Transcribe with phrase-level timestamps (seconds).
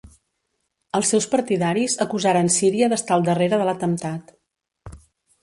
[0.99, 4.35] Els seus partidaris acusaren Síria d'estar al darrere de l'atemptat.